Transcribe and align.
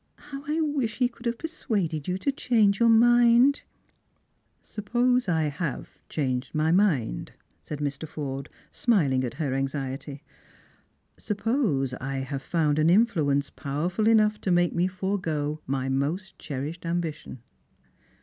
How 0.15 0.41
I 0.47 0.59
wish 0.61 0.97
he 0.97 1.07
could 1.07 1.27
have 1.27 1.37
per 1.37 1.47
suaded 1.47 2.07
you 2.07 2.17
to 2.17 2.31
change 2.31 2.79
your 2.79 2.89
mind 2.89 3.61
!""Suppose 4.63 5.29
I 5.29 5.43
have 5.43 5.99
changed 6.09 6.55
my 6.55 6.71
mind?" 6.71 7.33
said 7.61 7.77
Mr. 7.77 8.07
Forde, 8.07 8.49
smil 8.73 9.13
ing 9.13 9.23
at 9.23 9.35
her 9.35 9.53
anxiety." 9.53 10.23
Suppose 11.17 11.91
1 12.01 12.23
have 12.23 12.41
found 12.41 12.79
an 12.79 12.89
influence 12.89 13.51
power 13.51 13.89
ful 13.89 14.07
enough 14.07 14.41
to 14.41 14.49
make 14.49 14.73
me 14.73 14.87
forego 14.87 15.61
my 15.67 15.87
most 15.87 16.35
cherished 16.39 16.83
ambition 16.83 17.43